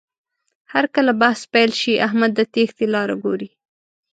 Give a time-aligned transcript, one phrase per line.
[0.73, 3.49] هرکله بحث پیل شي، احمد د تېښتې لاره ګوري.